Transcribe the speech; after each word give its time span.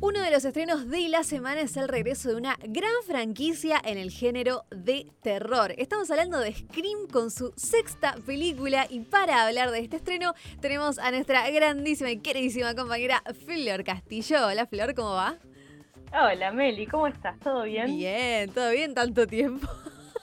Uno 0.00 0.20
de 0.20 0.30
los 0.30 0.44
estrenos 0.44 0.90
de 0.90 1.08
la 1.08 1.24
semana 1.24 1.62
es 1.62 1.78
el 1.78 1.88
regreso 1.88 2.28
de 2.28 2.36
una 2.36 2.58
gran 2.68 2.90
franquicia 3.06 3.80
en 3.82 3.96
el 3.96 4.10
género 4.10 4.64
de 4.70 5.06
terror. 5.22 5.72
Estamos 5.78 6.10
hablando 6.10 6.38
de 6.38 6.52
Scream 6.52 7.08
con 7.10 7.30
su 7.30 7.54
sexta 7.56 8.14
película 8.26 8.86
y 8.90 9.00
para 9.00 9.46
hablar 9.46 9.70
de 9.70 9.78
este 9.78 9.96
estreno 9.96 10.34
tenemos 10.60 10.98
a 10.98 11.10
nuestra 11.12 11.48
grandísima 11.48 12.10
y 12.10 12.18
queridísima 12.18 12.74
compañera 12.74 13.22
Flor 13.46 13.84
Castillo. 13.84 14.48
Hola 14.48 14.66
Flor, 14.66 14.94
¿cómo 14.94 15.12
va? 15.12 15.38
Hola 16.12 16.52
Meli, 16.52 16.86
¿cómo 16.86 17.06
estás? 17.06 17.40
¿Todo 17.40 17.62
bien? 17.62 17.86
Bien, 17.96 18.50
todo 18.50 18.70
bien, 18.70 18.92
tanto 18.92 19.26
tiempo. 19.26 19.66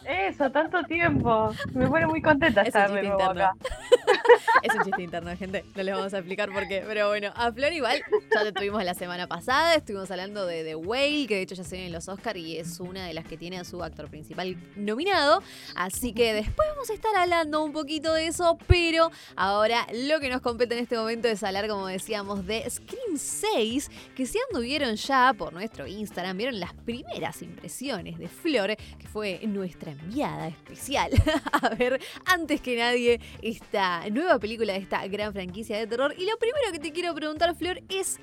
Eso, 0.05 0.49
tanto 0.51 0.83
tiempo. 0.83 1.53
Me 1.73 1.87
pone 1.87 2.07
muy 2.07 2.21
contenta 2.21 2.61
estar 2.61 2.91
de 2.91 3.03
nuevo 3.03 3.21
acá. 3.23 3.53
es 4.63 4.75
un 4.75 4.83
chiste 4.83 5.03
interno, 5.03 5.35
gente. 5.37 5.63
No 5.75 5.83
les 5.83 5.95
vamos 5.95 6.13
a 6.13 6.17
explicar 6.17 6.51
por 6.51 6.67
qué. 6.67 6.83
Pero 6.85 7.07
bueno, 7.09 7.31
a 7.35 7.51
Flor 7.51 7.73
igual 7.73 8.01
ya 8.33 8.43
te 8.43 8.51
tuvimos 8.51 8.83
la 8.83 8.93
semana 8.93 9.27
pasada. 9.27 9.75
Estuvimos 9.75 10.09
hablando 10.09 10.45
de 10.45 10.63
The 10.63 10.75
Whale, 10.75 11.27
que 11.27 11.35
de 11.35 11.41
hecho 11.41 11.55
ya 11.55 11.63
se 11.63 11.75
viene 11.75 11.87
en 11.87 11.93
los 11.93 12.07
Oscars 12.07 12.39
y 12.39 12.57
es 12.57 12.79
una 12.79 13.05
de 13.05 13.13
las 13.13 13.25
que 13.25 13.37
tiene 13.37 13.59
a 13.59 13.63
su 13.63 13.83
actor 13.83 14.09
principal 14.09 14.55
nominado. 14.75 15.43
Así 15.75 16.13
que 16.13 16.33
después 16.33 16.67
vamos 16.69 16.89
a 16.89 16.93
estar 16.93 17.15
hablando 17.15 17.63
un 17.63 17.73
poquito 17.73 18.13
de 18.13 18.27
eso. 18.27 18.57
Pero 18.67 19.11
ahora 19.35 19.85
lo 19.93 20.19
que 20.19 20.29
nos 20.29 20.41
compete 20.41 20.75
en 20.75 20.83
este 20.83 20.97
momento 20.97 21.27
es 21.27 21.43
hablar, 21.43 21.67
como 21.67 21.87
decíamos, 21.87 22.45
de 22.45 22.69
Scream 22.69 23.17
6. 23.17 23.91
Que 24.15 24.25
si 24.25 24.37
anduvieron 24.49 24.95
ya 24.95 25.33
por 25.37 25.51
nuestro 25.51 25.87
Instagram, 25.87 26.37
vieron 26.37 26.59
las 26.59 26.73
primeras 26.73 27.41
impresiones 27.41 28.17
de 28.17 28.27
Flor, 28.27 28.75
que 28.75 29.07
fue 29.07 29.39
nuestra 29.45 29.91
enviada 29.91 30.47
especial 30.47 31.11
a 31.51 31.69
ver 31.69 31.99
antes 32.25 32.61
que 32.61 32.77
nadie 32.77 33.19
esta 33.41 34.09
nueva 34.09 34.39
película 34.39 34.73
de 34.73 34.79
esta 34.79 35.05
gran 35.07 35.33
franquicia 35.33 35.77
de 35.77 35.87
terror. 35.87 36.13
Y 36.17 36.25
lo 36.25 36.37
primero 36.37 36.71
que 36.71 36.79
te 36.79 36.91
quiero 36.91 37.13
preguntar, 37.13 37.55
Flor, 37.55 37.81
es 37.89 38.19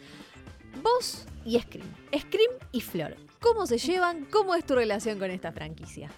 vos 0.83 1.27
y 1.45 1.59
Scream. 1.61 1.89
Scream 2.17 2.51
y 2.73 2.81
Flor. 2.81 3.17
¿Cómo 3.41 3.67
se 3.67 3.79
llevan? 3.79 4.25
¿Cómo 4.27 4.55
es 4.55 4.65
tu 4.65 4.75
relación 4.75 5.19
con 5.19 5.31
esta 5.31 5.53
franquicia? 5.53 6.11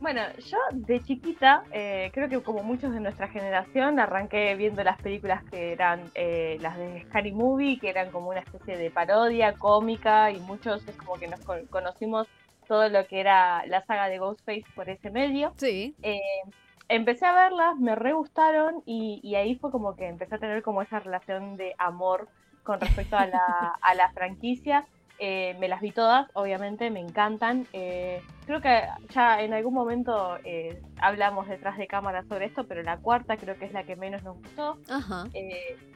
Bueno, 0.00 0.20
yo 0.46 0.58
de 0.72 1.02
chiquita, 1.02 1.64
eh, 1.72 2.10
creo 2.14 2.28
que 2.28 2.40
como 2.40 2.62
muchos 2.62 2.92
de 2.92 3.00
nuestra 3.00 3.26
generación, 3.26 3.98
arranqué 3.98 4.54
viendo 4.54 4.84
las 4.84 5.00
películas 5.02 5.42
que 5.50 5.72
eran 5.72 6.12
eh, 6.14 6.56
las 6.60 6.76
de 6.76 7.02
Scary 7.06 7.32
Movie, 7.32 7.80
que 7.80 7.90
eran 7.90 8.12
como 8.12 8.30
una 8.30 8.38
especie 8.38 8.76
de 8.76 8.92
parodia 8.92 9.54
cómica, 9.54 10.30
y 10.30 10.38
muchos 10.38 10.86
es 10.86 10.94
como 10.96 11.14
que 11.14 11.26
nos 11.26 11.40
conocimos 11.68 12.28
todo 12.68 12.88
lo 12.88 13.06
que 13.08 13.18
era 13.18 13.66
la 13.66 13.84
saga 13.86 14.08
de 14.08 14.18
Ghostface 14.18 14.66
por 14.76 14.88
ese 14.88 15.10
medio. 15.10 15.52
Sí. 15.56 15.96
Eh, 16.02 16.20
empecé 16.88 17.26
a 17.26 17.32
verlas, 17.32 17.76
me 17.78 17.96
re 17.96 18.12
gustaron 18.12 18.82
y, 18.86 19.34
ahí 19.34 19.56
fue 19.56 19.72
como 19.72 19.96
que 19.96 20.06
empecé 20.06 20.36
a 20.36 20.38
tener 20.38 20.62
como 20.62 20.82
esa 20.82 21.00
relación 21.00 21.56
de 21.56 21.74
amor 21.78 22.28
con 22.68 22.80
respecto 22.80 23.16
a 23.16 23.26
la, 23.26 23.40
a 23.80 23.94
la 23.94 24.10
franquicia. 24.12 24.84
Eh, 25.18 25.56
me 25.58 25.68
las 25.68 25.80
vi 25.80 25.90
todas, 25.90 26.28
obviamente, 26.34 26.90
me 26.90 27.00
encantan. 27.00 27.66
Eh, 27.72 28.22
creo 28.44 28.60
que 28.60 28.82
ya 29.08 29.40
en 29.40 29.54
algún 29.54 29.72
momento 29.72 30.36
hablamos 31.00 31.48
detrás 31.48 31.78
de 31.78 31.86
cámara 31.86 32.22
sobre 32.24 32.44
esto, 32.44 32.64
pero 32.68 32.82
la 32.82 32.98
cuarta 32.98 33.38
creo 33.38 33.58
que 33.58 33.64
es 33.64 33.72
la 33.72 33.84
que 33.84 33.96
menos 33.96 34.22
nos 34.22 34.36
gustó. 34.36 34.76
Ajá. 34.90 35.24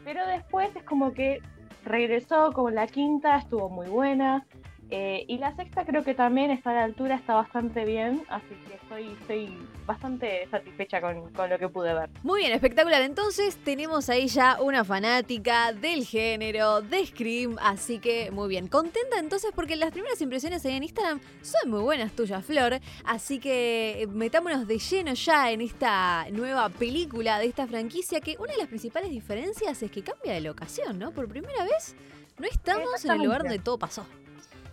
pero 0.02 0.26
después 0.26 0.74
es 0.74 0.82
como 0.84 1.12
que 1.12 1.40
regresó 1.84 2.52
como 2.52 2.70
la 2.70 2.86
quinta, 2.86 3.36
estuvo 3.36 3.68
muy 3.68 3.88
buena. 3.88 4.46
Eh, 4.94 5.24
y 5.26 5.38
la 5.38 5.56
sexta 5.56 5.86
creo 5.86 6.04
que 6.04 6.12
también 6.12 6.50
está 6.50 6.72
a 6.72 6.74
la 6.74 6.84
altura, 6.84 7.14
está 7.14 7.32
bastante 7.32 7.86
bien, 7.86 8.22
así 8.28 8.54
que 8.68 8.74
estoy, 8.74 9.16
estoy 9.22 9.58
bastante 9.86 10.46
satisfecha 10.50 11.00
con, 11.00 11.32
con, 11.32 11.48
lo 11.48 11.58
que 11.58 11.66
pude 11.70 11.94
ver. 11.94 12.10
Muy 12.22 12.42
bien, 12.42 12.52
espectacular. 12.52 13.00
Entonces 13.00 13.56
tenemos 13.64 14.10
ahí 14.10 14.28
ya 14.28 14.60
una 14.60 14.84
fanática 14.84 15.72
del 15.72 16.04
género, 16.04 16.82
de 16.82 17.06
Scream, 17.06 17.56
así 17.62 18.00
que 18.00 18.30
muy 18.32 18.50
bien. 18.50 18.68
Contenta 18.68 19.18
entonces 19.18 19.52
porque 19.54 19.76
las 19.76 19.92
primeras 19.92 20.20
impresiones 20.20 20.62
en 20.66 20.82
Instagram 20.82 21.20
son 21.40 21.70
muy 21.70 21.80
buenas 21.80 22.12
tuyas, 22.12 22.44
Flor, 22.44 22.78
así 23.06 23.38
que 23.38 24.06
metámonos 24.12 24.66
de 24.66 24.78
lleno 24.78 25.14
ya 25.14 25.52
en 25.52 25.62
esta 25.62 26.26
nueva 26.32 26.68
película 26.68 27.38
de 27.38 27.46
esta 27.46 27.66
franquicia 27.66 28.20
que 28.20 28.36
una 28.38 28.52
de 28.52 28.58
las 28.58 28.68
principales 28.68 29.08
diferencias 29.08 29.82
es 29.82 29.90
que 29.90 30.02
cambia 30.02 30.34
de 30.34 30.42
locación, 30.42 30.98
¿no? 30.98 31.12
Por 31.12 31.28
primera 31.28 31.64
vez 31.64 31.96
no 32.38 32.46
estamos 32.46 33.02
en 33.06 33.12
el 33.12 33.22
lugar 33.22 33.42
donde 33.42 33.58
todo 33.58 33.78
pasó. 33.78 34.06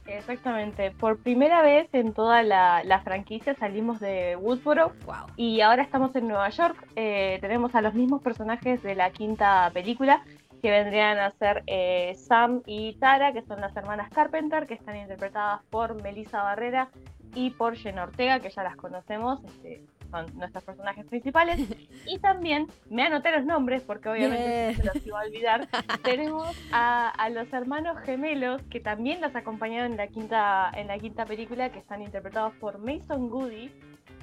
Exactamente. 0.10 0.92
Por 0.92 1.20
primera 1.20 1.62
vez 1.62 1.88
en 1.94 2.14
toda 2.14 2.42
la, 2.44 3.02
franquicia 3.04 3.56
salimos 3.56 4.00
de 4.00 4.36
Woodsboro 4.36 4.94
y 5.36 5.62
ahora 5.62 5.84
estamos 5.84 6.16
en 6.16 6.28
Nueva 6.28 6.50
York. 6.50 6.88
Eh, 6.96 7.38
tenemos 7.42 7.76
a 7.76 7.82
los 7.82 7.94
mismos 7.94 8.22
personajes 8.22 8.82
de 8.82 8.96
la 8.96 9.12
quinta 9.12 9.70
película 9.74 10.24
que 10.62 10.72
vendrían 10.72 11.18
a 11.20 11.32
ser 11.32 11.64
eh, 11.68 12.16
Sam 12.16 12.62
y 12.66 12.94
Tara, 12.96 13.32
que 13.34 13.44
son 13.44 13.62
las 13.62 13.76
hermanas 13.78 14.10
Carpenter, 14.12 14.68
que 14.68 14.74
están 14.74 14.98
interpretadas 14.98 15.62
por 15.70 16.02
Melissa 16.02 16.44
Barrera 16.44 16.90
y 17.34 17.52
por 17.52 17.76
Jen 17.76 18.00
Ortega, 18.00 18.40
que 18.40 18.50
ya 18.50 18.64
las 18.64 18.76
conocemos. 18.76 19.44
Este, 19.46 19.84
son 20.12 20.26
nuestros 20.38 20.64
personajes 20.64 21.06
principales. 21.06 21.60
Y 22.10 22.18
también 22.18 22.66
me 22.90 23.04
anoté 23.04 23.32
los 23.32 23.46
nombres 23.46 23.84
porque 23.84 24.10
obviamente 24.10 24.74
se 24.76 24.84
los 24.84 25.06
iba 25.06 25.22
a 25.22 25.26
olvidar. 25.26 25.68
Tenemos 26.04 26.58
a, 26.72 27.30
los 27.32 27.54
hermanos 27.54 28.00
gemelos 28.00 28.64
que 28.64 28.80
también 28.80 29.22
las 29.22 29.36
acompañaron 29.36 29.92
en 29.92 29.98
la 29.98 30.08
quinta, 30.08 30.72
en 30.76 30.88
la 30.88 30.98
quinta 30.98 31.26
película, 31.26 31.72
que 31.72 31.78
están 31.78 32.02
interpretados 32.02 32.54
por 32.56 32.80
Mason 32.80 33.30
Goody 33.30 33.72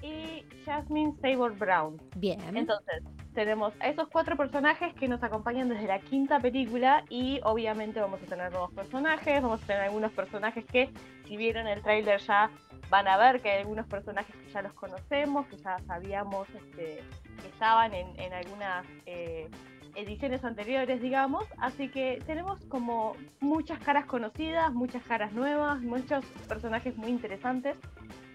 y 0.02 0.44
Jasmine 0.64 1.14
Sabor 1.22 1.56
Brown. 1.56 2.02
Bien. 2.16 2.41
Entonces, 2.56 3.04
tenemos 3.34 3.72
a 3.78 3.88
esos 3.88 4.08
cuatro 4.08 4.36
personajes 4.36 4.92
que 4.94 5.06
nos 5.06 5.22
acompañan 5.22 5.68
desde 5.68 5.86
la 5.86 6.00
quinta 6.00 6.41
película 6.41 7.04
y 7.08 7.38
obviamente 7.44 8.00
vamos 8.00 8.20
a 8.20 8.26
tener 8.26 8.50
nuevos 8.50 8.72
personajes, 8.72 9.41
vamos 9.41 9.62
a 9.62 9.66
tener 9.66 9.82
algunos 9.82 10.10
personajes 10.10 10.64
que 10.64 10.91
si 11.26 11.36
vieron 11.36 11.68
el 11.68 11.82
tráiler 11.82 12.20
ya 12.20 12.50
van 12.91 13.08
a 13.08 13.16
ver 13.16 13.41
que 13.41 13.50
hay 13.50 13.60
algunos 13.60 13.86
personajes 13.86 14.34
que 14.34 14.50
ya 14.50 14.62
los 14.62 14.72
conocemos, 14.74 15.47
que 15.47 15.56
ya 15.56 15.78
sabíamos 15.86 16.48
este, 16.50 17.02
que 17.41 17.48
estaban 17.48 17.92
en, 17.94 18.32
algunas 18.32 18.86
eh, 19.06 19.48
ediciones 19.94 20.44
anteriores, 20.44 21.00
digamos. 21.00 21.44
Así 21.58 21.88
que 21.88 22.22
tenemos 22.26 22.64
como 22.66 23.16
muchas 23.41 23.78
caras 23.80 24.06
conocidas, 24.06 24.72
muchas 24.72 25.02
caras 25.02 25.32
nuevas, 25.32 25.80
muchos 25.80 26.24
personajes 26.48 26.97
muy 26.97 27.10
interesantes. 27.10 27.76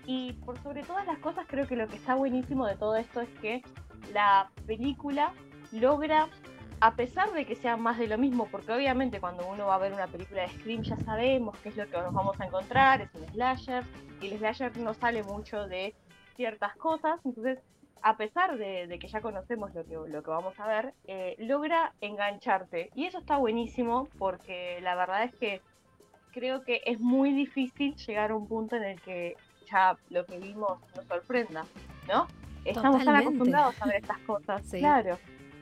Y 0.06 0.34
por 0.46 0.58
sobre 0.60 0.84
todas 0.84 1.06
las 1.06 1.20
cosas, 1.20 1.46
creo 1.48 1.68
que 1.68 1.76
lo 1.76 1.88
que 1.88 1.96
está 1.96 2.16
buenísimo 2.16 2.66
de 2.66 2.76
todo 2.76 2.96
esto 2.96 3.22
es 3.22 3.30
que 3.40 3.62
la 4.14 4.50
película 4.66 5.32
logra 5.72 6.28
a 6.82 6.96
pesar 6.96 7.32
de 7.32 7.46
que 7.46 7.56
sea 7.56 7.78
más 7.78 8.00
de 8.00 8.08
lo 8.08 8.18
mismo, 8.18 8.48
porque 8.52 8.74
obviamente 8.74 9.20
cuando 9.20 9.48
uno 9.48 9.68
va 9.68 9.76
a 9.76 9.78
ver 9.78 9.94
una 9.94 10.08
película 10.08 10.42
de 10.42 10.50
Scream 10.50 10.82
ya 10.82 10.98
sabemos 10.98 11.56
qué 11.60 11.70
es 11.70 11.78
lo 11.78 11.86
que 11.88 11.98
nos 11.98 12.12
vamos 12.12 12.42
a 12.42 12.46
encontrar, 12.46 13.02
es 13.02 13.14
un 13.14 13.28
slasher, 13.28 13.84
el 14.22 14.38
slasher 14.38 14.78
no 14.78 14.94
sale 14.94 15.24
mucho 15.24 15.68
de 15.68 15.94
ciertas 16.36 16.76
cosas, 16.76 17.20
entonces 17.26 17.60
a 18.04 18.18
pesar 18.18 18.58
de, 18.58 18.98
que 19.00 19.08
ya 19.08 19.22
conocemos 19.22 19.74
lo 19.74 19.84
que, 19.86 19.96
lo 20.10 20.24
que 20.24 20.30
vamos 20.30 20.60
a 20.60 20.68
ver, 20.68 20.94
eh, 21.06 21.36
logra 21.38 21.94
engancharte. 22.02 22.90
Y 22.96 23.06
eso 23.06 23.20
está 23.20 23.38
buenísimo 23.38 24.08
porque 24.18 24.80
la 24.82 24.96
verdad 24.96 25.24
es 25.24 25.36
que 25.36 25.62
creo 26.32 26.64
que 26.64 26.82
es 26.86 27.00
muy 27.00 27.34
difícil 27.34 27.96
llegar 27.96 28.32
a 28.32 28.36
un 28.36 28.48
punto 28.48 28.76
en 28.76 28.84
el 28.84 29.02
que 29.02 29.36
ya 29.70 29.98
lo 30.10 30.26
que 30.26 30.40
vimos 30.40 30.80
nos 30.96 31.06
sorprenda, 31.06 31.66
¿no? 32.08 32.28
Estamos 32.66 33.04
tan 33.04 33.16
acostumbrados 33.16 33.82
a 33.82 33.86
ver 33.86 33.96
estas 33.98 34.20
cosas, 34.20 34.64
claro. 34.72 35.18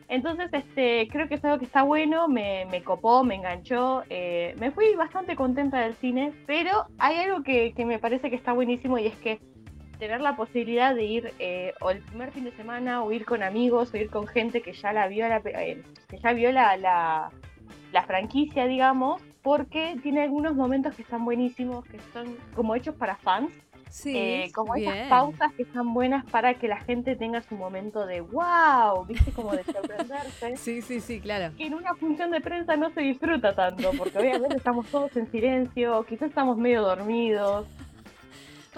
Entonces, 0.10 0.50
este, 0.52 1.08
creo 1.08 1.28
que 1.28 1.36
es 1.36 1.46
algo 1.46 1.60
que 1.60 1.66
está 1.66 1.84
bueno, 1.84 2.28
me, 2.28 2.66
copó, 2.84 3.24
me 3.24 3.36
enganchó, 3.36 4.04
eh, 4.10 4.56
me 4.60 4.72
fui 4.72 4.96
bastante 4.96 5.36
contenta 5.36 5.80
del 5.82 5.94
cine, 5.96 6.34
pero 6.48 6.88
hay 6.98 7.18
algo 7.18 7.44
que, 7.44 7.74
que, 7.76 7.86
me 7.86 8.00
parece 8.00 8.32
que 8.32 8.36
está 8.36 8.52
buenísimo 8.52 8.98
y 8.98 9.06
es 9.06 9.16
que 9.18 9.40
tener 10.00 10.20
la 10.20 10.36
posibilidad 10.36 10.96
de 10.96 11.04
ir 11.04 11.34
eh, 11.38 11.74
o 11.82 11.92
el 11.92 12.00
primer 12.00 12.32
fin 12.32 12.46
de 12.46 12.52
semana 12.54 13.04
o 13.04 13.12
ir 13.12 13.24
con 13.24 13.44
amigos 13.44 13.94
o 13.94 13.98
ir 13.98 14.10
con 14.10 14.26
gente 14.26 14.62
que 14.62 14.74
ya 14.74 14.94
la 14.94 15.08
vio 15.08 15.28
la, 15.28 15.42
eh, 15.46 15.84
que 16.08 16.18
ya 16.18 16.34
vio 16.34 16.52
la, 16.52 16.76
la, 16.76 17.30
la 17.92 18.04
franquicia, 18.04 18.66
digamos, 18.66 19.22
porque 19.44 19.96
tiene 20.02 20.24
algunos 20.24 20.56
momentos 20.56 20.96
que 20.96 21.04
están 21.04 21.24
buenísimos, 21.24 21.86
que 21.86 22.00
son 22.14 22.36
como 22.56 22.74
hechos 22.74 22.96
para 22.96 23.16
fans 23.18 23.52
Sí, 23.90 24.16
eh, 24.16 24.52
como 24.54 24.76
esas 24.76 25.10
pausas 25.10 25.52
que 25.54 25.64
están 25.64 25.94
buenas 25.94 26.24
para 26.26 26.54
que 26.54 26.68
la 26.68 26.80
gente 26.82 27.16
tenga 27.16 27.42
su 27.42 27.56
momento 27.56 28.06
de 28.06 28.22
wow, 28.22 29.06
viste 29.06 29.32
como 29.32 29.52
de 29.52 29.64
sorprenderse. 29.64 30.58
sí, 30.58 30.82
sí, 30.82 31.02
sí, 31.02 31.20
claro. 31.20 31.54
Que 31.58 31.66
en 31.66 31.74
una 31.74 31.96
función 31.96 32.32
de 32.32 32.40
prensa 32.40 32.76
no 32.78 32.92
se 32.92 33.02
disfruta 33.02 33.54
tanto, 33.56 33.92
porque 33.98 34.18
obviamente 34.18 34.58
estamos 34.58 34.86
todos 34.88 35.16
en 35.18 35.30
silencio, 35.32 36.06
quizás 36.08 36.30
estamos 36.30 36.58
medio 36.58 36.84
dormidos. 36.84 37.68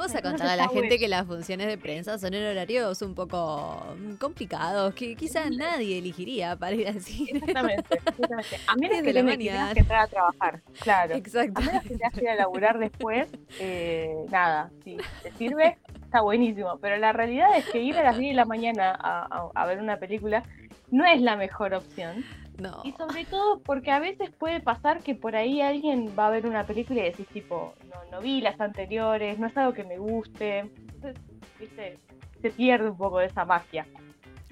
Vamos 0.01 0.15
a 0.15 0.21
contar 0.23 0.47
a 0.47 0.55
la 0.55 0.67
gente 0.67 0.97
que 0.97 1.07
las 1.07 1.27
funciones 1.27 1.67
de 1.67 1.77
prensa 1.77 2.17
son 2.17 2.33
en 2.33 2.43
horarios 2.43 3.03
un 3.03 3.13
poco 3.13 3.85
mm, 3.99 4.15
complicados, 4.15 4.95
que 4.95 5.15
quizás 5.15 5.51
nadie 5.51 5.99
elegiría 5.99 6.55
para 6.55 6.75
ir 6.75 6.87
al 6.87 6.99
cine. 7.01 7.33
Exactamente, 7.35 7.85
exactamente. 7.93 8.59
A 8.65 8.75
menos 8.77 9.01
que 9.03 9.13
le 9.13 9.23
tengas 9.23 9.73
que 9.75 9.79
entrar 9.81 10.01
a 10.01 10.07
trabajar, 10.07 10.61
claro. 10.79 11.13
Exacto. 11.13 11.61
A 11.61 11.65
menos 11.65 11.83
que 11.83 11.89
te 11.89 12.09
que 12.15 12.21
ir 12.21 12.29
a 12.29 12.35
laburar 12.35 12.79
después, 12.79 13.29
eh, 13.59 14.15
nada, 14.31 14.71
si 14.83 14.97
te 15.21 15.31
sirve, 15.33 15.77
está 16.11 16.19
buenísimo, 16.19 16.77
pero 16.81 16.97
la 16.97 17.13
realidad 17.13 17.57
es 17.57 17.69
que 17.69 17.81
ir 17.81 17.97
a 17.97 18.03
las 18.03 18.17
10 18.17 18.31
de 18.31 18.35
la 18.35 18.43
mañana 18.43 18.91
a, 18.91 19.65
ver 19.65 19.79
una 19.79 19.95
película 19.95 20.43
no 20.89 21.05
es 21.05 21.21
la 21.21 21.37
mejor 21.37 21.73
opción. 21.73 22.25
No. 22.59 22.81
Y 22.83 22.91
sobre 22.91 23.23
todo 23.23 23.61
porque 23.61 23.91
a 23.91 23.99
veces 23.99 24.29
puede 24.29 24.59
pasar 24.59 24.99
que 24.99 25.15
por 25.15 25.37
ahí 25.37 25.61
alguien 25.61 26.13
va 26.19 26.27
a 26.27 26.31
ver 26.31 26.45
una 26.45 26.65
película 26.65 26.99
y 26.99 27.03
decís 27.05 27.27
tipo, 27.29 27.75
no, 27.89 28.11
no 28.11 28.21
vi 28.21 28.41
las 28.41 28.59
anteriores, 28.59 29.39
no 29.39 29.47
es 29.47 29.55
algo 29.55 29.71
que 29.71 29.85
me 29.85 29.97
guste. 29.97 30.59
Entonces, 30.59 31.15
viste, 31.57 31.97
se 32.41 32.49
pierde 32.49 32.89
un 32.89 32.97
poco 32.97 33.19
de 33.19 33.27
esa 33.27 33.45
magia. 33.45 33.87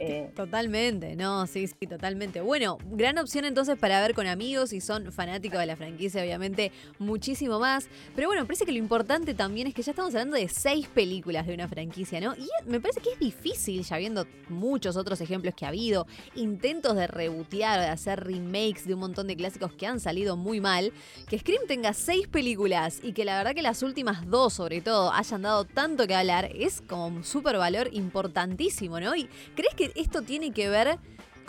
Eh, 0.01 0.31
totalmente, 0.33 1.17
no, 1.17 1.45
sí, 1.45 1.67
sí, 1.67 1.85
totalmente. 1.85 2.39
Bueno, 2.39 2.77
gran 2.91 3.17
opción 3.17 3.43
entonces 3.43 3.77
para 3.77 3.99
ver 4.01 4.13
con 4.13 4.27
amigos 4.27 4.71
y 4.71 4.79
son 4.79 5.11
fanáticos 5.11 5.59
de 5.59 5.65
la 5.65 5.75
franquicia, 5.75 6.21
obviamente, 6.21 6.71
muchísimo 6.99 7.59
más. 7.59 7.89
Pero 8.15 8.29
bueno, 8.29 8.45
parece 8.45 8.65
que 8.65 8.71
lo 8.71 8.77
importante 8.77 9.33
también 9.33 9.67
es 9.67 9.73
que 9.73 9.81
ya 9.81 9.91
estamos 9.91 10.15
hablando 10.15 10.37
de 10.37 10.47
seis 10.47 10.87
películas 10.87 11.45
de 11.45 11.53
una 11.53 11.67
franquicia, 11.67 12.21
¿no? 12.21 12.33
Y 12.37 12.47
me 12.65 12.79
parece 12.79 13.01
que 13.01 13.11
es 13.11 13.19
difícil, 13.19 13.83
ya 13.83 13.97
viendo 13.97 14.25
muchos 14.47 14.95
otros 14.95 15.19
ejemplos 15.19 15.53
que 15.53 15.65
ha 15.65 15.67
habido, 15.67 16.07
intentos 16.33 16.95
de 16.95 17.05
rebotear, 17.05 17.81
de 17.81 17.87
hacer 17.87 18.23
remakes 18.23 18.87
de 18.87 18.93
un 18.93 19.01
montón 19.01 19.27
de 19.27 19.35
clásicos 19.35 19.73
que 19.73 19.85
han 19.85 19.99
salido 19.99 20.37
muy 20.37 20.61
mal, 20.61 20.93
que 21.27 21.37
Scream 21.37 21.67
tenga 21.67 21.91
seis 21.91 22.25
películas 22.29 23.01
y 23.03 23.11
que 23.11 23.25
la 23.25 23.37
verdad 23.37 23.53
que 23.53 23.61
las 23.61 23.83
últimas 23.83 24.25
dos, 24.29 24.53
sobre 24.53 24.79
todo, 24.79 25.11
hayan 25.11 25.41
dado 25.41 25.65
tanto 25.65 26.07
que 26.07 26.15
hablar, 26.15 26.49
es 26.55 26.81
como 26.87 27.07
un 27.07 27.25
súper 27.25 27.57
valor 27.57 27.89
importantísimo, 27.91 29.01
¿no? 29.01 29.13
¿Y 29.13 29.27
crees 29.55 29.75
que 29.75 29.88
esto 29.95 30.21
tiene 30.21 30.51
que 30.51 30.69
ver 30.69 30.99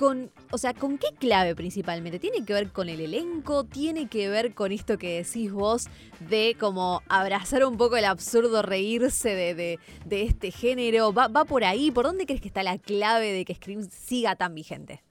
con, 0.00 0.30
o 0.50 0.56
sea, 0.56 0.72
¿con 0.72 0.96
qué 0.96 1.08
clave 1.18 1.54
principalmente? 1.54 2.18
¿Tiene 2.18 2.42
que 2.46 2.54
ver 2.54 2.72
con 2.72 2.88
el 2.88 3.02
elenco? 3.02 3.64
¿Tiene 3.64 4.08
que 4.08 4.30
ver 4.30 4.54
con 4.54 4.72
esto 4.72 4.96
que 4.96 5.22
decís 5.22 5.52
vos 5.52 5.90
de 6.20 6.56
como 6.58 7.02
abrazar 7.10 7.66
un 7.66 7.76
poco 7.76 7.98
el 7.98 8.06
absurdo, 8.06 8.62
reírse 8.62 9.34
de, 9.34 9.78
de, 10.06 10.22
este 10.22 10.52
género? 10.52 11.12
¿Va, 11.12 11.28
¿Va, 11.28 11.44
por 11.44 11.64
ahí? 11.64 11.90
¿Por 11.90 12.06
dónde 12.06 12.24
crees 12.24 12.40
que 12.40 12.48
está 12.48 12.62
la 12.62 12.78
clave 12.78 13.30
de 13.30 13.44
que 13.44 13.54
Scream 13.54 13.82
siga 13.82 14.36
tan 14.36 14.54
vigente? 14.54 15.02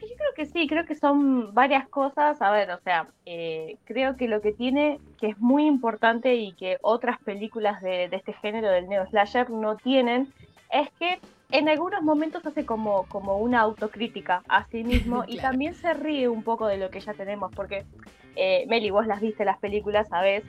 Yo 0.00 0.16
creo 0.16 0.34
que 0.34 0.46
sí, 0.46 0.66
creo 0.66 0.86
que 0.86 0.94
son 0.94 1.52
varias 1.52 1.86
cosas. 1.90 2.40
A 2.40 2.50
ver, 2.50 2.70
o 2.70 2.80
sea, 2.80 3.08
eh, 3.26 3.76
creo 3.84 4.16
que 4.16 4.26
lo 4.26 4.40
que 4.40 4.52
tiene, 4.52 5.00
que 5.20 5.28
es 5.28 5.38
muy 5.38 5.66
importante 5.66 6.34
y 6.34 6.52
que 6.52 6.78
otras 6.80 7.18
películas 7.24 7.82
de, 7.82 8.08
de 8.08 8.16
este 8.16 8.32
género 8.32 8.70
del 8.70 8.88
neo 8.88 9.06
slasher 9.08 9.50
no 9.50 9.76
tienen, 9.76 10.32
es 10.70 10.88
que 10.98 11.20
en 11.50 11.68
algunos 11.68 12.02
momentos 12.02 12.44
hace 12.44 12.66
como, 12.66 13.04
como 13.06 13.38
una 13.38 13.60
autocrítica 13.60 14.42
a 14.48 14.66
sí 14.68 14.84
mismo 14.84 15.24
y 15.28 15.38
también 15.38 15.74
se 15.74 15.94
ríe 15.94 16.28
un 16.28 16.42
poco 16.42 16.66
de 16.66 16.76
lo 16.76 16.90
que 16.90 17.00
ya 17.00 17.14
tenemos, 17.14 17.52
porque 17.54 17.84
eh, 18.36 18.64
Meli, 18.68 18.90
vos 18.90 19.06
las 19.06 19.20
viste 19.20 19.44
las 19.44 19.58
películas, 19.58 20.08
sabés 20.08 20.44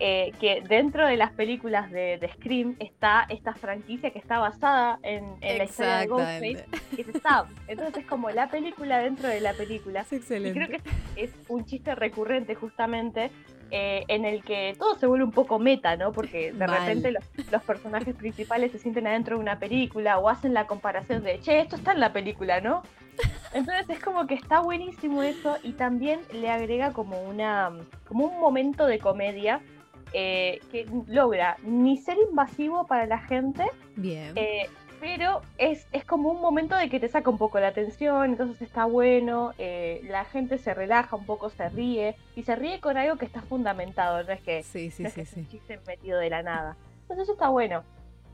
eh, 0.00 0.32
que 0.40 0.60
dentro 0.68 1.06
de 1.06 1.16
las 1.16 1.32
películas 1.32 1.88
de, 1.90 2.18
Scream 2.34 2.74
está 2.80 3.26
esta 3.28 3.54
franquicia 3.54 4.10
que 4.10 4.18
está 4.18 4.38
basada 4.40 4.98
en, 5.02 5.36
la 5.40 5.64
historia 5.64 5.98
de 5.98 6.06
Ghostface, 6.06 6.66
que 6.96 7.02
es 7.02 7.08
Stab. 7.16 7.46
Entonces 7.68 7.98
es 7.98 8.06
como 8.06 8.30
la 8.30 8.48
película 8.48 8.98
dentro 8.98 9.28
de 9.28 9.40
la 9.40 9.52
película. 9.52 10.00
Es 10.00 10.12
excelente. 10.12 10.58
Y 10.58 10.66
creo 10.66 10.80
que 10.80 10.90
es 11.22 11.30
un 11.46 11.64
chiste 11.64 11.94
recurrente 11.94 12.56
justamente 12.56 13.30
eh, 13.76 14.04
en 14.06 14.24
el 14.24 14.44
que 14.44 14.76
todo 14.78 14.94
se 14.94 15.04
vuelve 15.04 15.24
un 15.24 15.32
poco 15.32 15.58
meta, 15.58 15.96
¿no? 15.96 16.12
Porque 16.12 16.52
de 16.52 16.64
repente 16.64 17.10
los, 17.10 17.62
personajes 17.64 18.14
principales 18.14 18.70
se 18.70 18.78
sienten 18.78 19.08
adentro 19.08 19.34
de 19.34 19.42
una 19.42 19.58
película 19.58 20.16
o 20.18 20.28
hacen 20.28 20.54
la 20.54 20.68
comparación 20.68 21.24
de, 21.24 21.40
che, 21.40 21.58
esto 21.58 21.74
está 21.74 21.90
en 21.90 21.98
la 21.98 22.12
película, 22.12 22.60
¿no? 22.60 22.84
Entonces 23.52 23.90
es 23.90 23.98
como 23.98 24.28
que 24.28 24.34
está 24.34 24.60
buenísimo 24.60 25.24
eso 25.24 25.58
y 25.64 25.72
también 25.72 26.20
le 26.32 26.50
agrega 26.50 26.92
como 26.92 27.20
una 27.24 27.72
como 28.06 28.26
un 28.26 28.38
momento 28.38 28.86
de 28.86 29.00
comedia 29.00 29.60
eh, 30.12 30.60
que 30.70 30.86
logra 31.08 31.56
ni 31.64 31.96
ser 31.96 32.16
invasivo 32.30 32.86
para 32.86 33.06
la 33.06 33.18
gente, 33.18 33.64
Bien. 33.96 34.34
Eh, 34.36 34.68
pero 35.04 35.42
es, 35.58 35.86
es 35.92 36.02
como 36.06 36.30
un 36.30 36.40
momento 36.40 36.74
de 36.74 36.88
que 36.88 36.98
te 36.98 37.08
saca 37.08 37.28
un 37.28 37.36
poco 37.36 37.60
la 37.60 37.68
atención, 37.68 38.24
entonces 38.24 38.62
está 38.62 38.86
bueno, 38.86 39.52
eh, 39.58 40.00
la 40.04 40.24
gente 40.24 40.56
se 40.56 40.72
relaja 40.72 41.14
un 41.14 41.26
poco, 41.26 41.50
se 41.50 41.68
ríe, 41.68 42.16
y 42.34 42.42
se 42.42 42.56
ríe 42.56 42.80
con 42.80 42.96
algo 42.96 43.16
que 43.16 43.26
está 43.26 43.42
fundamentado, 43.42 44.24
no 44.24 44.32
es 44.32 44.40
que, 44.40 44.62
sí, 44.62 44.90
sí, 44.90 45.04
sí, 45.10 45.20
es 45.20 45.34
un 45.34 45.46
chiste 45.46 45.78
metido 45.86 46.18
de 46.18 46.30
la 46.30 46.42
nada. 46.42 46.78
Entonces 47.02 47.24
eso 47.24 47.32
está 47.32 47.50
bueno. 47.50 47.84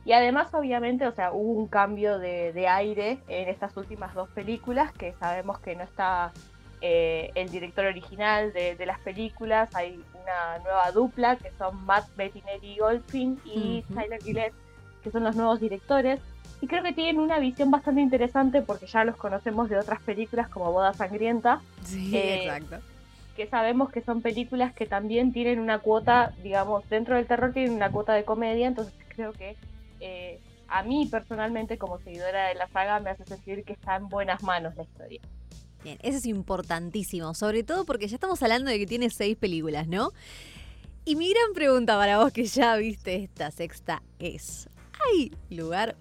Y 0.05 0.13
además, 0.13 0.55
obviamente, 0.55 1.09
o 1.09 1.13
sea, 1.13 1.33
hubo 1.33 1.61
un 1.61 1.67
cambio 1.67 2.21
de, 2.21 2.53
de 2.53 2.69
aire 2.69 3.19
en 3.27 3.49
estas 3.49 3.77
últimas 3.77 4.15
dos 4.15 4.31
películas, 4.31 4.93
que 4.93 5.13
sabemos 5.15 5.59
que 5.59 5.75
no 5.75 5.83
está 5.83 6.31
eh, 6.83 7.33
el 7.35 7.51
director 7.51 7.85
original 7.85 8.53
de, 8.53 8.77
de, 8.77 8.87
las 8.87 9.01
películas, 9.01 9.75
hay 9.75 10.01
una 10.23 10.59
nueva 10.63 10.93
dupla 10.93 11.35
que 11.35 11.51
son 11.59 11.85
Matt 11.85 12.15
Bettinelli 12.15 12.79
Goldfin 12.79 13.41
y 13.45 13.83
Tyler 13.93 14.23
Gillette, 14.23 14.55
que 15.03 15.11
son 15.11 15.25
los 15.25 15.35
nuevos 15.35 15.59
directores 15.59 16.21
y 16.61 16.67
creo 16.67 16.83
que 16.83 16.93
tienen 16.93 17.19
una 17.19 17.39
visión 17.39 17.71
bastante 17.71 18.01
interesante 18.01 18.61
porque 18.63 18.87
ya 18.87 19.05
los 19.05 19.17
conocemos 19.17 19.69
de 19.71 19.79
otras 19.79 20.01
películas 20.03 20.49
como 20.49 20.73
Boda 20.73 20.93
Sangrienta. 20.93 21.61
Sí, 21.85 22.15
eh, 22.15 22.45
exacto. 22.45 22.77
Que 23.35 23.47
sabemos 23.47 23.91
que 23.91 24.03
son 24.03 24.21
películas 24.21 24.75
que 24.75 24.87
también 24.87 25.33
tienen 25.33 25.59
una 25.59 25.79
cuota, 25.79 26.35
digamos, 26.43 26.87
dentro 26.91 27.17
del 27.17 27.27
terror 27.27 27.53
tienen 27.53 27.73
una 27.73 27.91
cuota 27.91 28.13
de 28.13 28.25
comedia, 28.25 28.67
entonces 28.67 28.93
creo 29.09 29.33
que 29.33 29.57
eh, 30.01 30.39
a 30.69 30.83
mí 30.83 31.07
personalmente 31.11 31.79
como 31.79 31.99
seguidora 31.99 32.49
de 32.49 32.55
la 32.55 32.69
saga 32.69 33.01
me 33.01 33.11
hace 33.11 33.25
sentir 33.25 33.65
que 33.65 33.73
está 33.73 33.97
en 33.97 34.09
buenas 34.09 34.43
manos 34.43 34.77
la 34.77 34.83
historia. 34.83 35.21
Bien, 35.83 35.99
eso 36.03 36.19
es 36.19 36.27
importantísimo, 36.27 37.33
sobre 37.33 37.63
todo 37.63 37.87
porque 37.87 38.07
ya 38.07 38.17
estamos 38.17 38.43
hablando 38.43 38.71
de 38.71 38.79
que 38.79 38.87
tiene 38.87 39.09
seis 39.09 39.37
películas, 39.37 39.89
¿no? 39.89 40.13
Y 41.07 41.17
mi 41.17 41.31
gran 41.31 41.55
pregunta 41.55 41.97
para 41.97 42.19
vos 42.19 42.33
que 42.33 42.45
ya 42.45 42.77
viste 42.77 43.17
esta 43.17 43.51
sexta 43.51 44.03
es, 44.19 44.69
¿hay 45.07 45.33
lugar 45.49 45.97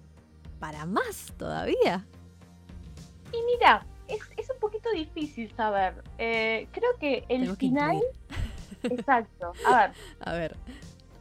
para 0.60 0.86
más 0.86 1.32
todavía. 1.36 2.06
Y 3.32 3.42
mira, 3.56 3.84
es, 4.06 4.20
es 4.36 4.50
un 4.50 4.60
poquito 4.60 4.90
difícil 4.92 5.50
saber. 5.56 5.94
Eh, 6.18 6.68
creo 6.70 6.90
que 7.00 7.24
el 7.28 7.56
final... 7.56 8.00
exacto. 8.84 9.52
A 9.66 9.76
ver. 9.78 9.90
A 10.20 10.32
ver. 10.34 10.56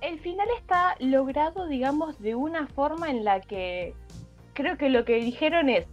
El 0.02 0.20
final 0.20 0.48
está 0.58 0.96
logrado, 1.00 1.68
digamos, 1.68 2.20
de 2.20 2.36
una 2.36 2.68
forma 2.68 3.10
en 3.10 3.26
la 3.26 3.42
que 3.42 3.96
creo 4.54 4.78
que 4.78 4.90
lo 4.90 5.04
que 5.04 5.16
dijeron 5.16 5.70
es, 5.70 5.88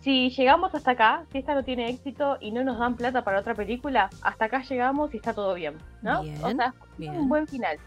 si 0.00 0.30
llegamos 0.30 0.74
hasta 0.74 0.92
acá, 0.92 1.24
si 1.30 1.38
esta 1.38 1.54
no 1.54 1.62
tiene 1.62 1.90
éxito 1.90 2.38
y 2.40 2.52
no 2.52 2.64
nos 2.64 2.78
dan 2.78 2.96
plata 2.96 3.24
para 3.24 3.40
otra 3.40 3.54
película, 3.54 4.08
hasta 4.22 4.46
acá 4.46 4.62
llegamos 4.62 5.12
y 5.12 5.18
está 5.18 5.34
todo 5.34 5.52
bien, 5.54 5.76
¿no? 6.00 6.20
o 6.20 6.24
sea, 6.24 6.74
es 6.98 7.08
un 7.08 7.28
buen 7.28 7.46
final 7.46 7.78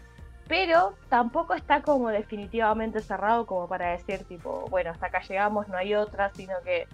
pero 0.48 0.94
tampoco 1.08 1.54
está 1.54 1.82
como 1.82 2.08
definitivamente 2.08 3.00
cerrado 3.00 3.46
como 3.46 3.68
para 3.68 3.92
decir 3.92 4.24
tipo, 4.24 4.66
bueno, 4.70 4.90
hasta 4.90 5.06
acá 5.06 5.20
llegamos, 5.20 5.68
no 5.68 5.76
hay 5.76 5.94
otra, 5.94 6.30
sino 6.34 6.54
que 6.64 6.86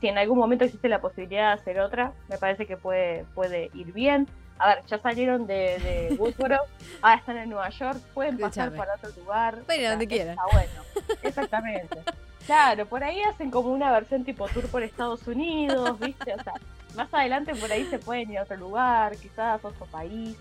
si 0.00 0.08
en 0.08 0.18
algún 0.18 0.38
momento 0.38 0.64
existe 0.64 0.88
la 0.88 1.00
posibilidad 1.00 1.48
de 1.48 1.60
hacer 1.60 1.80
otra, 1.80 2.12
me 2.28 2.38
parece 2.38 2.66
que 2.66 2.76
puede, 2.76 3.24
puede 3.34 3.70
ir 3.74 3.92
bien. 3.92 4.28
A 4.58 4.74
ver, 4.74 4.84
ya 4.86 4.98
salieron 4.98 5.46
de, 5.46 5.78
de 5.78 6.16
Woodboro, 6.18 6.58
ahora 7.00 7.16
están 7.16 7.36
en 7.36 7.50
Nueva 7.50 7.68
York, 7.70 7.98
pueden 8.14 8.38
pasar 8.38 8.72
para 8.74 8.94
otro 8.94 9.10
lugar. 9.20 9.58
Bueno, 9.66 9.90
donde 9.90 10.06
quieran. 10.06 10.30
Está 10.30 10.44
bueno, 10.52 11.08
exactamente. 11.22 11.98
Claro, 12.44 12.86
por 12.86 13.04
ahí 13.04 13.22
hacen 13.22 13.52
como 13.52 13.72
una 13.72 13.92
versión 13.92 14.24
tipo 14.24 14.48
tour 14.48 14.66
por 14.66 14.82
Estados 14.82 15.28
Unidos, 15.28 15.96
¿viste? 16.00 16.34
O 16.34 16.42
sea, 16.42 16.54
más 16.96 17.14
adelante 17.14 17.54
por 17.54 17.70
ahí 17.70 17.84
se 17.84 18.00
pueden 18.00 18.32
ir 18.32 18.38
a 18.38 18.42
otro 18.42 18.56
lugar, 18.56 19.16
quizás 19.16 19.64
a 19.64 19.68
otro 19.68 19.86
país 19.86 20.36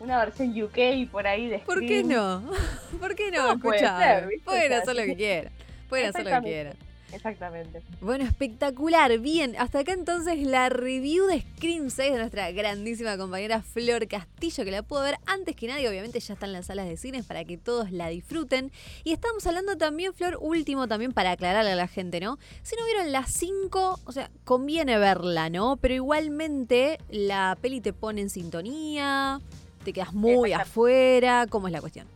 una 0.00 0.18
versión 0.18 0.50
UK 0.60 1.10
por 1.10 1.26
ahí 1.26 1.46
de 1.48 1.58
¿Por 1.60 1.80
qué 1.80 2.02
no? 2.02 2.42
¿Por 3.00 3.14
qué 3.14 3.30
no? 3.30 3.52
Escucha, 3.52 4.26
pueden 4.44 4.72
hacer 4.72 4.96
lo 4.96 5.02
que 5.04 5.16
quieran. 5.16 5.52
Pueden 5.88 6.06
hacer 6.08 6.24
lo 6.24 6.30
que 6.30 6.42
quieran. 6.42 6.76
Exactamente. 7.12 7.82
Bueno, 8.00 8.24
espectacular. 8.24 9.18
Bien, 9.18 9.56
hasta 9.58 9.80
acá 9.80 9.92
entonces 9.92 10.38
la 10.42 10.68
review 10.68 11.26
de 11.26 11.40
Scream 11.40 11.90
6 11.90 12.12
de 12.12 12.18
nuestra 12.18 12.50
grandísima 12.52 13.16
compañera 13.16 13.62
Flor 13.62 14.06
Castillo, 14.06 14.64
que 14.64 14.70
la 14.70 14.82
puedo 14.82 15.02
ver 15.02 15.16
antes 15.26 15.56
que 15.56 15.66
nadie. 15.66 15.88
Obviamente 15.88 16.20
ya 16.20 16.34
están 16.34 16.50
en 16.50 16.54
las 16.54 16.66
salas 16.66 16.88
de 16.88 16.96
cines 16.96 17.26
para 17.26 17.44
que 17.44 17.58
todos 17.58 17.90
la 17.90 18.08
disfruten. 18.08 18.70
Y 19.04 19.12
estamos 19.12 19.46
hablando 19.46 19.76
también, 19.76 20.14
Flor, 20.14 20.38
último 20.40 20.88
también 20.88 21.12
para 21.12 21.32
aclararle 21.32 21.72
a 21.72 21.76
la 21.76 21.88
gente, 21.88 22.20
¿no? 22.20 22.38
Si 22.62 22.76
no 22.76 22.84
vieron 22.84 23.12
las 23.12 23.32
5, 23.32 24.00
o 24.04 24.12
sea, 24.12 24.30
conviene 24.44 24.98
verla, 24.98 25.50
¿no? 25.50 25.76
Pero 25.78 25.94
igualmente 25.94 26.98
la 27.10 27.58
peli 27.60 27.80
te 27.80 27.92
pone 27.92 28.20
en 28.20 28.30
sintonía 28.30 29.40
te 29.84 29.92
quedas 29.92 30.12
muy 30.12 30.52
afuera, 30.52 31.46
¿cómo 31.48 31.66
es 31.66 31.72
la 31.72 31.80
cuestión? 31.80 32.06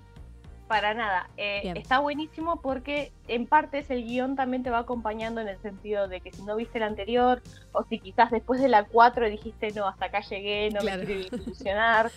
Para 0.68 0.94
nada, 0.94 1.28
eh, 1.36 1.72
está 1.76 1.98
buenísimo 1.98 2.60
porque 2.62 3.12
en 3.28 3.46
partes 3.46 3.90
el 3.90 4.04
guion 4.04 4.34
también 4.34 4.62
te 4.62 4.70
va 4.70 4.78
acompañando 4.78 5.40
en 5.42 5.48
el 5.48 5.58
sentido 5.60 6.08
de 6.08 6.20
que 6.20 6.32
si 6.32 6.42
no 6.42 6.56
viste 6.56 6.78
el 6.78 6.84
anterior 6.84 7.42
o 7.72 7.84
si 7.84 7.98
quizás 7.98 8.30
después 8.30 8.62
de 8.62 8.68
la 8.68 8.84
4 8.84 9.28
dijiste 9.28 9.72
no, 9.72 9.86
hasta 9.86 10.06
acá 10.06 10.20
llegué, 10.20 10.70
no 10.70 10.82
me 10.82 11.04
quiero 11.04 11.36
ilusionar. 11.36 12.10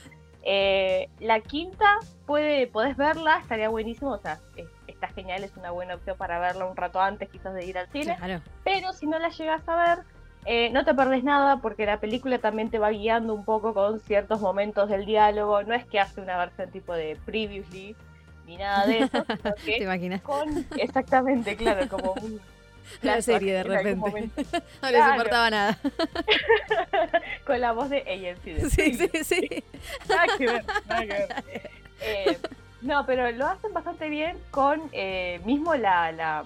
Eh, 0.43 1.09
la 1.19 1.41
quinta 1.41 1.97
puede, 2.25 2.67
podés 2.67 2.95
verla, 2.95 3.39
estaría 3.39 3.67
buenísimo, 3.67 4.11
o 4.11 4.17
sea, 4.17 4.39
está 4.87 5.09
genial, 5.09 5.43
es 5.43 5.55
una 5.57 5.71
buena 5.71 5.95
opción 5.95 6.17
para 6.17 6.39
verla 6.39 6.65
un 6.65 6.77
rato 6.77 7.01
antes 7.01 7.29
quizás 7.29 7.53
de 7.53 7.65
ir 7.65 7.77
al 7.77 7.89
cine. 7.89 8.17
Pero 8.63 8.93
si 8.93 9.07
no 9.07 9.19
la 9.19 9.27
llegas 9.27 9.67
a 9.67 9.75
ver, 9.75 10.05
eh, 10.47 10.69
no 10.71 10.83
te 10.85 10.93
perdés 10.95 11.23
nada 11.23 11.57
porque 11.57 11.85
la 11.85 11.99
película 11.99 12.39
también 12.39 12.69
te 12.71 12.79
va 12.79 12.89
guiando 12.89 13.33
un 13.33 13.45
poco 13.45 13.73
con 13.73 13.99
ciertos 13.99 14.39
momentos 14.41 14.89
del 14.89 15.05
diálogo. 15.05 15.61
No 15.63 15.73
es 15.75 15.85
que 15.85 15.99
hace 15.99 16.21
una 16.21 16.37
versión 16.37 16.71
tipo 16.71 16.93
de 16.93 17.17
previously 17.25 17.95
ni 18.45 18.55
nada 18.57 18.87
de 18.87 18.99
eso, 18.99 19.25
¿Te 19.65 19.83
imaginas? 19.83 20.21
con, 20.21 20.65
exactamente, 20.77 21.55
claro, 21.57 21.87
como 21.89 22.13
un 22.13 22.39
La 23.01 23.21
serie 23.21 23.53
de 23.53 23.63
repente. 23.63 24.29
No 24.81 24.89
les 24.89 24.91
Claro. 25.01 25.11
importaba 25.15 25.49
nada. 25.49 25.77
con 27.45 27.59
la 27.59 27.73
voz 27.73 27.89
de 27.89 28.01
de 28.03 28.69
Sí, 28.69 28.93
sí, 28.93 29.09
sí. 29.23 29.63
Nada 30.07 30.25
que 30.37 30.45
ver, 30.47 30.65
nada 30.87 31.01
que 31.01 31.07
ver. 31.07 31.29
Eh, 32.01 32.37
no, 32.81 33.05
pero 33.05 33.29
lo 33.31 33.47
hacen 33.47 33.73
bastante 33.73 34.07
bien 34.07 34.37
con 34.51 34.81
eh, 34.93 35.41
mismo 35.43 35.75
la, 35.75 36.11
la- 36.13 36.45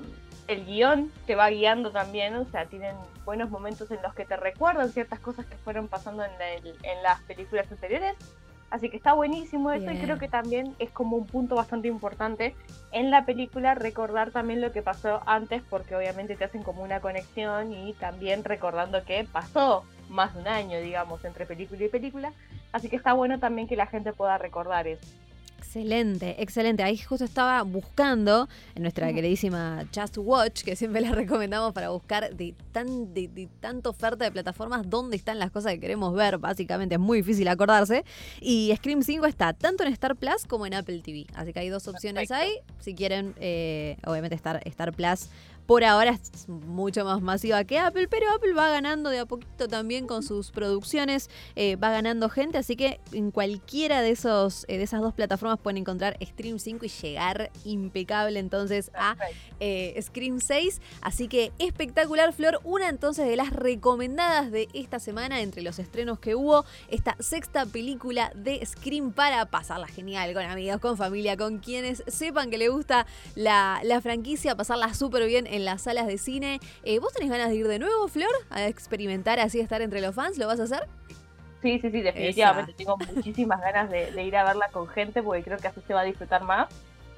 el 0.53 0.65
guion 0.65 1.11
te 1.25 1.35
va 1.35 1.49
guiando 1.49 1.91
también, 1.91 2.35
o 2.35 2.45
sea, 2.45 2.65
tienen 2.65 2.95
buenos 3.25 3.49
momentos 3.49 3.89
en 3.91 4.01
los 4.01 4.13
que 4.13 4.25
te 4.25 4.35
recuerdan 4.37 4.91
ciertas 4.91 5.19
cosas 5.19 5.45
que 5.45 5.55
fueron 5.57 5.87
pasando 5.87 6.23
en, 6.23 6.31
la- 6.37 6.55
en 6.55 7.03
las 7.03 7.21
películas 7.23 7.71
anteriores. 7.71 8.13
Así 8.69 8.89
que 8.89 8.95
está 8.95 9.11
buenísimo 9.11 9.69
eso 9.71 9.91
y 9.91 9.97
creo 9.99 10.17
que 10.17 10.29
también 10.29 10.73
es 10.79 10.91
como 10.91 11.17
un 11.17 11.27
punto 11.27 11.55
bastante 11.55 11.89
importante 11.89 12.55
en 12.93 13.11
la 13.11 13.25
película 13.25 13.75
recordar 13.75 14.31
también 14.31 14.61
lo 14.61 14.71
que 14.71 14.81
pasó 14.81 15.21
antes 15.25 15.61
porque 15.69 15.93
obviamente 15.93 16.37
te 16.37 16.45
hacen 16.45 16.63
como 16.63 16.81
una 16.81 17.01
conexión 17.01 17.73
y 17.73 17.91
también 17.95 18.45
recordando 18.45 19.03
que 19.03 19.25
pasó 19.29 19.83
más 20.07 20.33
de 20.33 20.39
un 20.41 20.47
año, 20.47 20.79
digamos, 20.79 21.25
entre 21.25 21.45
película 21.45 21.83
y 21.83 21.89
película. 21.89 22.31
Así 22.71 22.87
que 22.87 22.95
está 22.95 23.11
bueno 23.11 23.39
también 23.39 23.67
que 23.67 23.75
la 23.75 23.87
gente 23.87 24.13
pueda 24.13 24.37
recordar 24.37 24.87
eso. 24.87 25.05
Excelente, 25.61 26.41
excelente. 26.41 26.81
Ahí 26.81 26.97
justo 26.97 27.23
estaba 27.23 27.61
buscando 27.61 28.49
en 28.73 28.81
nuestra 28.81 29.13
queridísima 29.13 29.85
Just 29.95 30.17
Watch, 30.17 30.63
que 30.63 30.75
siempre 30.75 31.01
la 31.01 31.11
recomendamos 31.11 31.71
para 31.71 31.89
buscar 31.89 32.35
de, 32.35 32.55
tan, 32.71 33.13
de, 33.13 33.27
de 33.27 33.47
tanta 33.59 33.89
oferta 33.89 34.25
de 34.25 34.31
plataformas 34.31 34.89
dónde 34.89 35.15
están 35.15 35.37
las 35.37 35.51
cosas 35.51 35.73
que 35.73 35.79
queremos 35.79 36.15
ver. 36.15 36.39
Básicamente 36.39 36.95
es 36.95 36.99
muy 36.99 37.19
difícil 37.19 37.47
acordarse. 37.47 38.03
Y 38.41 38.73
Scream 38.75 39.03
5 39.03 39.27
está 39.27 39.53
tanto 39.53 39.83
en 39.83 39.93
Star 39.93 40.15
Plus 40.15 40.47
como 40.47 40.65
en 40.65 40.73
Apple 40.73 40.99
TV. 41.03 41.27
Así 41.35 41.53
que 41.53 41.59
hay 41.59 41.69
dos 41.69 41.87
opciones 41.87 42.27
Perfecto. 42.27 42.51
ahí. 42.51 42.73
Si 42.79 42.95
quieren, 42.95 43.35
eh, 43.39 43.97
obviamente 44.05 44.35
Star, 44.35 44.61
Star 44.65 44.91
Plus 44.93 45.29
por 45.65 45.83
ahora 45.83 46.11
es 46.11 46.47
mucho 46.49 47.05
más 47.05 47.21
masiva 47.21 47.63
que 47.63 47.79
Apple, 47.79 48.07
pero 48.07 48.31
Apple 48.31 48.53
va 48.53 48.69
ganando 48.69 49.09
de 49.09 49.19
a 49.19 49.25
poquito 49.25 49.67
también 49.67 50.07
con 50.07 50.23
sus 50.23 50.51
producciones, 50.51 51.29
eh, 51.55 51.75
va 51.75 51.91
ganando 51.91 52.29
gente, 52.29 52.57
así 52.57 52.75
que 52.75 52.99
en 53.11 53.31
cualquiera 53.31 54.01
de, 54.01 54.11
esos, 54.11 54.65
eh, 54.67 54.77
de 54.77 54.83
esas 54.83 55.01
dos 55.01 55.13
plataformas 55.13 55.59
pueden 55.59 55.77
encontrar 55.77 56.17
Stream 56.21 56.59
5 56.59 56.85
y 56.85 56.89
llegar 56.89 57.51
impecable 57.63 58.39
entonces 58.39 58.91
a 58.93 59.15
eh, 59.59 59.99
Scream 60.01 60.39
6. 60.39 60.81
Así 61.01 61.27
que 61.27 61.51
espectacular, 61.59 62.33
Flor. 62.33 62.59
Una 62.63 62.89
entonces 62.89 63.27
de 63.27 63.35
las 63.35 63.51
recomendadas 63.51 64.51
de 64.51 64.67
esta 64.73 64.99
semana 64.99 65.41
entre 65.41 65.61
los 65.61 65.79
estrenos 65.79 66.19
que 66.19 66.35
hubo. 66.35 66.65
Esta 66.89 67.15
sexta 67.19 67.65
película 67.65 68.31
de 68.35 68.65
Scream 68.65 69.11
para 69.11 69.45
pasarla 69.45 69.87
genial 69.87 70.33
con 70.33 70.43
amigos, 70.43 70.79
con 70.79 70.97
familia, 70.97 71.37
con 71.37 71.59
quienes 71.59 72.03
sepan 72.07 72.49
que 72.49 72.57
le 72.57 72.69
gusta 72.69 73.05
la, 73.35 73.81
la 73.83 74.01
franquicia, 74.01 74.55
pasarla 74.55 74.93
súper 74.93 75.25
bien 75.27 75.47
en 75.51 75.65
las 75.65 75.83
salas 75.83 76.07
de 76.07 76.17
cine. 76.17 76.59
Eh, 76.83 76.99
¿Vos 76.99 77.13
tenés 77.13 77.29
ganas 77.29 77.49
de 77.49 77.55
ir 77.55 77.67
de 77.67 77.77
nuevo, 77.77 78.07
Flor? 78.07 78.31
A 78.49 78.65
experimentar 78.67 79.39
así, 79.39 79.59
estar 79.59 79.81
entre 79.81 80.01
los 80.01 80.15
fans. 80.15 80.37
¿Lo 80.37 80.47
vas 80.47 80.59
a 80.59 80.63
hacer? 80.63 80.87
Sí, 81.61 81.79
sí, 81.79 81.91
sí, 81.91 82.01
definitivamente. 82.01 82.73
Tengo 82.73 82.97
muchísimas 82.97 83.61
ganas 83.61 83.89
de, 83.89 84.11
de 84.11 84.23
ir 84.23 84.35
a 84.35 84.43
verla 84.43 84.69
con 84.71 84.87
gente 84.87 85.21
porque 85.21 85.43
creo 85.43 85.57
que 85.59 85.67
así 85.67 85.81
se 85.85 85.93
va 85.93 86.01
a 86.01 86.05
disfrutar 86.05 86.43
más. 86.43 86.69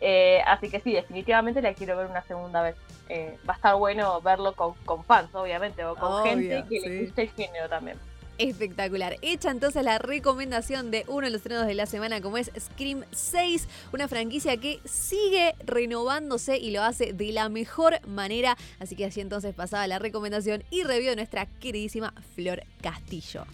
Eh, 0.01 0.41
así 0.45 0.69
que 0.69 0.81
sí, 0.81 0.91
definitivamente 0.91 1.61
la 1.61 1.73
quiero 1.73 1.95
ver 1.95 2.07
una 2.07 2.23
segunda 2.23 2.61
vez. 2.61 2.75
Eh, 3.07 3.37
va 3.47 3.53
a 3.53 3.55
estar 3.55 3.75
bueno 3.75 4.19
verlo 4.21 4.53
con, 4.53 4.73
con 4.85 5.03
fans, 5.05 5.33
obviamente, 5.33 5.85
o 5.85 5.95
con 5.95 6.11
Obvio, 6.11 6.23
gente 6.23 6.65
que 6.69 6.81
sí. 6.81 6.89
le 6.89 7.01
guste 7.03 7.21
el 7.21 7.29
género 7.29 7.69
también. 7.69 7.97
Espectacular. 8.37 9.17
Hecha 9.21 9.51
entonces 9.51 9.83
la 9.83 9.99
recomendación 9.99 10.89
de 10.89 11.05
uno 11.07 11.27
de 11.27 11.31
los 11.31 11.41
estrenos 11.41 11.67
de 11.67 11.75
la 11.75 11.85
semana, 11.85 12.19
como 12.19 12.37
es 12.37 12.51
Scream 12.59 13.03
6, 13.11 13.67
una 13.93 14.07
franquicia 14.07 14.57
que 14.57 14.79
sigue 14.85 15.53
renovándose 15.65 16.57
y 16.57 16.71
lo 16.71 16.81
hace 16.81 17.13
de 17.13 17.31
la 17.31 17.49
mejor 17.49 18.05
manera. 18.07 18.57
Así 18.79 18.95
que 18.95 19.05
así 19.05 19.21
entonces 19.21 19.53
pasaba 19.53 19.85
la 19.87 19.99
recomendación 19.99 20.63
y 20.71 20.83
review 20.83 21.11
de 21.11 21.15
nuestra 21.17 21.45
queridísima 21.45 22.13
Flor 22.35 22.63
Castillo. 22.81 23.45